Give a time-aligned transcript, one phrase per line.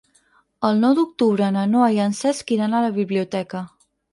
[0.69, 3.63] El nou d'octubre na Noa i en Cesc iran a la biblioteca.